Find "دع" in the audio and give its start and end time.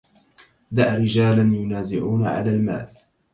0.71-0.95